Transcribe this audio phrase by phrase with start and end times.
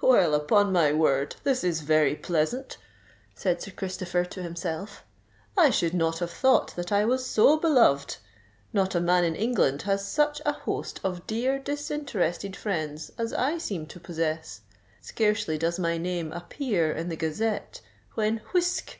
[0.00, 2.78] "Well, upon my word, this is very pleasant,"
[3.34, 5.04] said Sir Christopher to himself:
[5.58, 8.16] "I should not have thought that I was so beloved!
[8.72, 13.58] Not a man in England has such a host of dear, disinterested friends as I
[13.58, 14.62] seem to possess.
[15.02, 17.82] Scarcely does my name appear in the Gazette,
[18.14, 18.96] when—whisk!